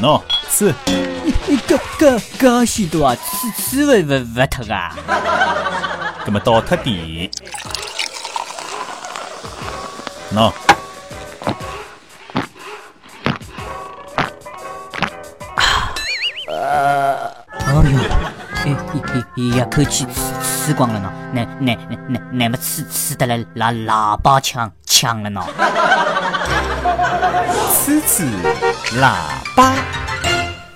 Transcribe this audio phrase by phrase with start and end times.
[0.00, 0.74] 喏，吃。
[1.66, 4.94] 搿搿搿许多啊，吃吃勿勿勿脱啊！
[6.24, 7.30] 搿么倒脱点。
[10.32, 10.52] 喏。
[16.48, 17.84] 呃，哎哟，
[19.36, 20.20] 一一口气吃
[20.68, 25.42] 吃光了呢，那那那那那么吃吃的来喇喇叭腔腔了呢，
[27.72, 28.24] 吃吃
[29.00, 29.14] 喇
[29.56, 29.74] 叭。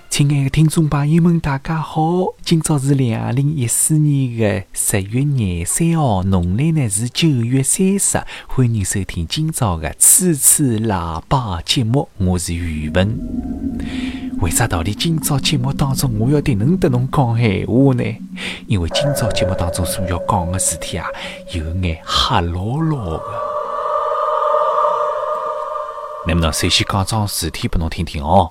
[0.08, 2.00] 亲爱的听众朋友们，大家好！
[2.42, 8.18] 今朝是两零一四年的十月廿三号，农历呢是九月三十。
[8.46, 13.61] 欢迎收听今朝的《吹吹喇叭》节目，我是宇文。
[14.42, 18.02] 为啥道理今朝节目当中我要对侬得侬讲闲话呢？
[18.66, 21.06] 因为今朝节目当中所要讲个事体啊，
[21.52, 23.24] 有眼吓牢牢的。
[26.26, 28.50] 那么呢，首先讲桩事体拨侬听听哦。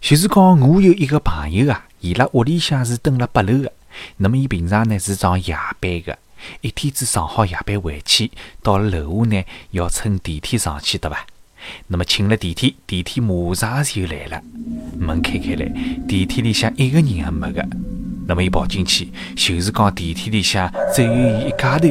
[0.00, 3.72] 就是讲，我有一个朋友啊，伊拉屋里向是蹲辣八楼的。
[4.18, 6.16] 那么，伊平常呢是上夜班的，
[6.60, 8.30] 一天子上好夜班回去，
[8.62, 11.26] 到了楼下呢要乘电梯上去，对伐？
[11.86, 14.42] 那么，请了电梯，电梯马上就来了，
[15.02, 15.66] 门开开来，
[16.06, 17.66] 电梯里向一个人也没个。
[18.26, 21.88] 那么，伊跑进去，就是讲电梯里向只有伊一家头。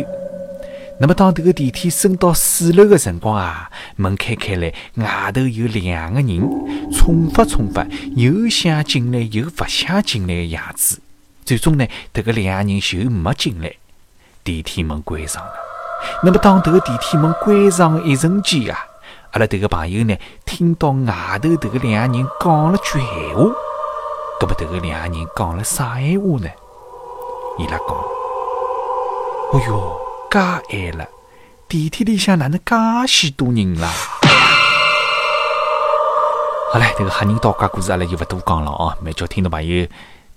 [1.00, 6.40] 那么当迭个电梯升到四楼的辰光啊，门开开来，外头有两个人
[6.94, 11.00] 冲发冲发，又想进来又勿想进来的样子。
[11.44, 13.74] 最终呢，迭个两个人就没进来，
[14.44, 15.52] 电梯门关上了。
[16.24, 18.80] 那么当迭个电梯门关上一瞬间啊，
[19.32, 23.44] 阿拉迭个朋友呢，听到外头迭个两个人讲了句闲话。
[24.40, 26.50] 搿么迭个两个人讲了啥闲话呢？
[27.58, 27.88] 伊拉讲
[29.54, 29.98] ：“哦哟。”
[30.32, 31.08] 介晚了，
[31.68, 33.90] 电梯里向哪能介许多人啦？
[36.72, 39.86] 好嘞，这个吓人倒挂故事阿拉就勿多讲了哦，蛮叫听众朋友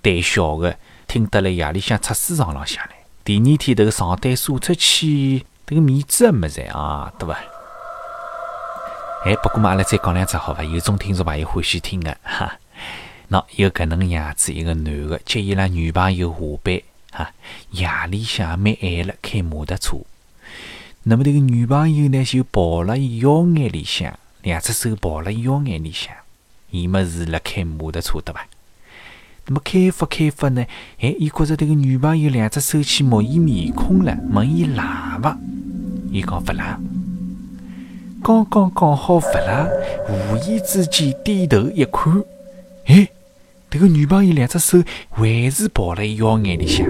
[0.02, 2.90] 胆小的听得来夜里向出书床浪向来。
[3.24, 7.36] 第二天这个床单晒出去，这个面子也没在啊，对伐？
[9.24, 10.62] 哎，不过嘛，阿拉再讲两只好伐？
[10.62, 12.58] 有种听众朋友欢喜听的哈。
[13.30, 16.82] 喏，有搿能样子一个男的接伊拉女朋友下班。
[17.10, 17.32] 哈，
[17.70, 19.96] 夜里向蛮晚了，开摩托车。
[21.04, 26.14] 那么这个女朋友呢，就抱了腰眼里向，两只手抱了腰眼里向，
[26.70, 28.46] 伊么是辣开摩托车的吧？
[29.46, 30.66] 那么开发开发呢？
[31.00, 34.84] 哎，伊觉着这个女朋友两只手去摸伊面孔了，问伊冷
[35.22, 35.38] 伐？
[36.10, 36.93] 伊讲勿冷。
[38.24, 39.68] 刚刚讲好勿辣，
[40.08, 42.24] 无意之间低头一看，
[42.86, 43.06] 哎。
[43.70, 44.78] 这个女朋友两只手
[45.10, 46.86] 还是抱了腰眼里向，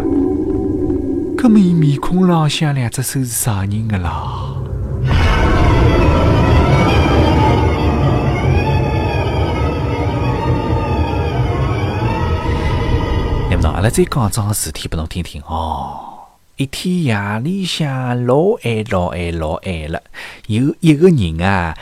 [1.37, 4.55] 搿么伊面孔浪向两只手是啥人的啦？
[13.50, 16.14] 那么，阿拉再讲桩事体拨侬听听哦。
[16.57, 20.01] 一天夜里向老晚老晚老晚了，
[20.47, 21.77] 有一个人啊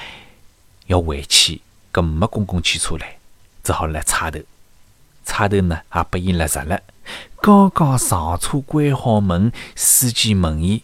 [0.86, 1.60] 要回去，
[1.92, 3.18] 搿没公共汽车来，
[3.62, 4.40] 只好来差头。
[5.26, 6.80] 差头呢也拨伊拉着了。
[7.42, 10.82] 刚刚上车关好门，司机问伊：“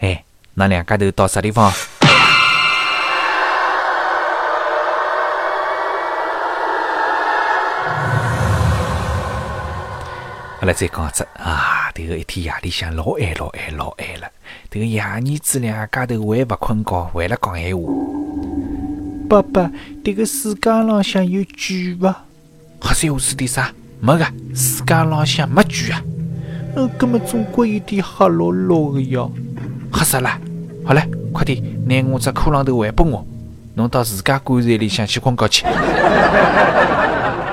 [0.00, 0.24] 哎，
[0.54, 1.70] 那两家头到啥地方？”
[10.62, 14.30] 阿拉再讲一只啊，迭个一天夜里向老晚老晚老晚了，
[14.70, 17.82] 迭个爷儿子两家头还勿困觉，还辣讲闲话。
[19.28, 19.68] 爸爸，
[20.04, 22.24] 迭个世界浪向有鬼伐？
[22.80, 23.72] 黑三胡是的啥？
[23.98, 24.24] 没个，
[24.54, 26.00] 世界浪向没鬼啊！
[26.76, 29.28] 嗯，搿么总归有点黑落落的呀。
[29.92, 30.38] 吓死啦？
[30.84, 33.26] 好了，快点拿我只裤浪头还拨我，
[33.74, 35.66] 侬到自家棺材里向去困觉去。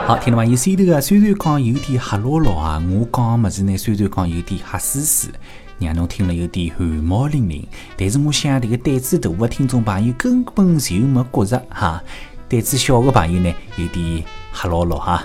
[0.09, 0.43] 好，听到伐？
[0.43, 3.77] 有先头啊虽然讲有点黑落落啊，我讲么子呢？
[3.77, 5.29] 虽然讲有点黑丝丝，
[5.77, 12.03] 让侬听了有点汗毛淋淋，但是我想这个胆子大的听众朋友根本就没觉着哈，
[12.47, 14.23] 胆子小的朋友呢有点。
[14.51, 15.23] 黑落落哈，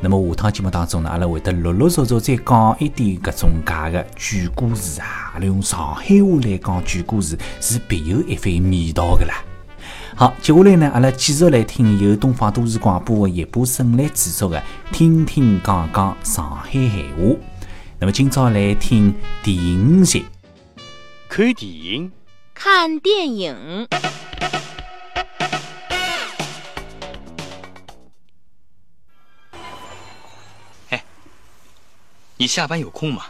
[0.00, 9.34] 那么下趟节目当中呢，阿拉会得陆陆续续再讲一点搿种介个鬼故事啊，阿拉用上海话来讲鬼故事是别有一番味道的啦。
[10.14, 14.58] 好，接下来呢，阿拉继续来听由东方都市广播的叶波胜来制作的
[14.92, 17.22] 《听听讲讲上海闲话》。
[17.98, 20.26] 那么今朝来听第五集，
[21.28, 22.12] 看电影，
[22.54, 23.88] 看电影。
[32.36, 33.26] 你下班有空吗？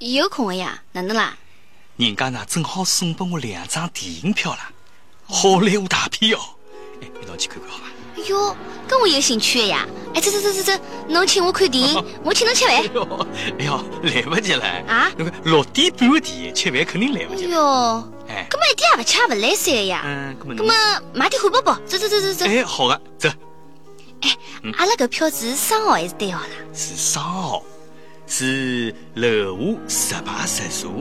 [0.00, 1.38] 有空的呀，哪能啦？
[1.96, 4.58] 人家呢正好送拨我两张电影票了，
[5.26, 6.40] 好莱坞大片哦。
[7.00, 7.84] 哎，道去看看好伐？
[8.14, 8.56] 哎哟，
[8.88, 9.86] 搿我有兴趣的呀！
[10.14, 12.82] 哎，走走走走走，侬请我看电影， 我请侬吃饭哎。
[12.94, 13.26] 哟，
[13.58, 14.64] 哎哟，来不及了！
[14.86, 17.54] 啊那个六点半的电影，吃饭肯定来不哎及了。
[17.54, 20.02] 哟，哎，搿么一点也勿吃也勿来三个呀。
[20.04, 20.74] 嗯，搿么
[21.14, 22.46] 买点汉堡包，走走走走走。
[22.46, 23.28] 哎，好的，走，
[24.20, 24.36] 哎
[24.76, 26.50] 阿拉搿票子是双号还是单号啦？
[26.74, 27.62] 是双号，
[28.26, 30.92] 是楼下十排十座，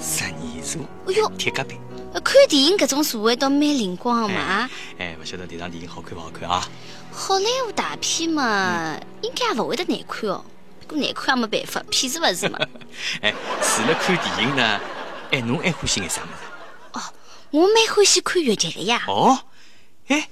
[0.00, 1.78] 十二座，哎哟，铁隔板。
[2.16, 4.70] 呃看电影搿种座位倒蛮灵光的嘛啊！
[4.98, 6.66] 哎，勿晓得迭场电影好看勿好看啊？
[7.12, 10.42] 好莱坞大片嘛，应该也勿会得难看哦。
[10.80, 12.58] 不过难看也没办法， 骗子勿是嘛。
[13.20, 14.80] 哎，除了看电影呢，
[15.30, 16.98] 哎，侬还欢喜眼啥物事？
[16.98, 17.02] 哦
[17.50, 19.04] 我蛮欢喜看越剧的呀。
[19.08, 19.38] 哦，
[20.08, 20.30] 哎，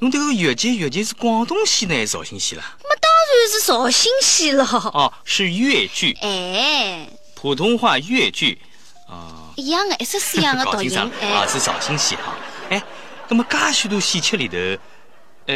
[0.00, 2.76] 侬迭个越剧越剧是广东戏呢，还是绍兴戏啦？
[2.82, 4.64] 那当然是绍兴戏了。
[4.64, 8.73] 哦，是越剧，哎，普通话越剧，啊、
[9.56, 12.34] 一样的，一式是一样的读 音搞清是绍兴戏哈。
[12.70, 12.82] 哎，
[13.28, 14.56] 那么介许多戏曲里头，
[15.46, 15.54] 呃，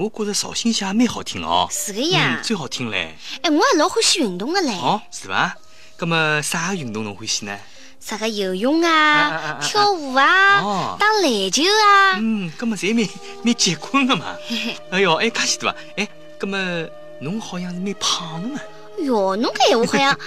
[0.00, 1.68] 我觉着绍兴戏也蛮好听哦。
[1.70, 2.42] 是的呀嗯，。
[2.42, 3.16] 最好听嘞。
[3.42, 4.72] 哎，我还老欢喜运动的嘞。
[4.74, 5.54] 哦，是伐？
[5.98, 7.56] 那么啥个运动侬欢喜呢？
[8.00, 12.16] 啥个游泳啊跳舞啊哦、打篮球啊。
[12.18, 13.06] 嗯，那么侪蛮
[13.44, 14.34] 蛮结棍的嘛。
[14.90, 15.76] 哎哟，哎，介许多啊。
[15.96, 16.08] 哎，
[16.40, 16.88] 那么
[17.20, 18.60] 侬好像是蛮胖的嘛？
[19.04, 20.18] 哟，侬搿闲话好像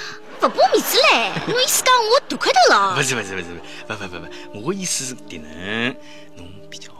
[0.44, 1.31] 勿拨面子嘞。
[1.48, 3.01] 侬意思讲我大块头了不？
[3.01, 3.45] 是不是不是
[3.88, 4.19] 不不不
[4.60, 5.95] 不，我的意思是迭能，
[6.36, 6.92] 侬比较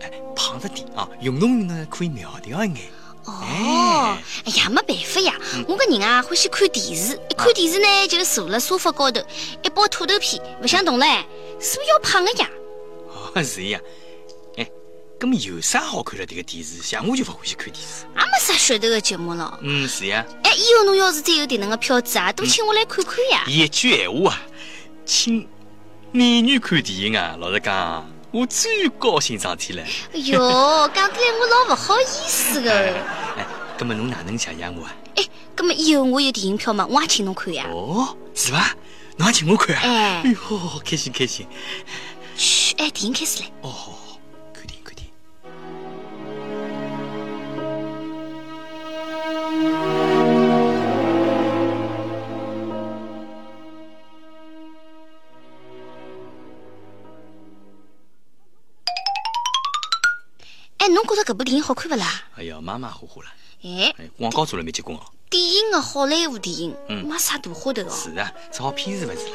[0.00, 2.82] 哎胖着点啊，运动运动可以苗条一眼。
[3.24, 5.34] 哦哎，呀，没办法呀，
[5.66, 9.20] 我搿人啊欢喜看电视，一看电视呢就坐辣沙发高头，
[9.62, 11.24] 一包土豆片，勿想动嘞，
[11.58, 12.48] 所以要胖个呀。
[13.08, 13.80] 哦，是呀。
[15.14, 16.82] 哎，那么有啥好看的迭个电视？
[16.82, 18.04] 像我就勿欢喜看电视。
[18.14, 19.58] 也没啥噱头个节目了。
[19.62, 20.24] 嗯，是呀。
[20.42, 23.44] 哎，以后侬要是再有迭能个票子啊，多请我来看看呀。
[23.46, 24.42] 一句闲话啊，
[25.06, 25.48] 请
[26.12, 29.82] 美女看电影啊，老实讲，我最高兴桩事体了。
[30.12, 32.70] 哎哟， 讲得来我老勿好意思个。
[33.38, 33.46] 哎，
[33.78, 34.94] 那么侬哪能谢谢我啊？
[35.16, 35.24] 哎，
[35.54, 37.66] 葛么以后我有电影票嘛，我也请侬看呀。
[37.70, 38.76] 哦，是伐？
[39.16, 39.80] 侬也请我看啊？
[39.82, 41.46] 哎哎哟，开心开心。
[42.36, 43.48] 嘘，哎，电影开始了。
[43.62, 43.72] 哦，
[60.84, 62.06] 哎，侬觉着搿部电影好看勿啦？
[62.36, 63.28] 哎呀，马马虎虎了。
[63.62, 65.00] 哎，哎，广告做了蛮结棍哦。
[65.30, 67.90] 电影个好莱坞电影，嗯没啥大花头哦。
[67.90, 69.32] 是啊，只好片子勿是了。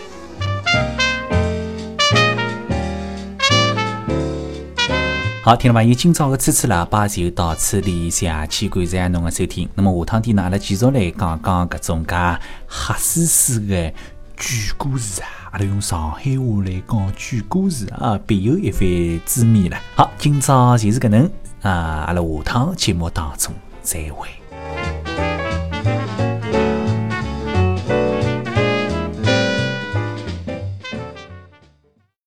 [5.44, 9.68] 好，听众朋友，今朝的吹吹喇叭就到此里，谢去感谢侬的收听。
[9.74, 12.16] 那么下趟天呢，阿拉继续来讲讲搿种介
[12.68, 13.92] 黑丝丝的
[14.38, 14.46] 鬼
[14.78, 18.88] 故事啊，阿拉用上海话来讲句故事啊，别有一番
[19.26, 19.78] 滋味了。
[19.96, 21.26] 好，今朝就是搿能
[21.64, 23.52] 啊，阿拉下趟节目当中
[23.82, 24.28] 再会。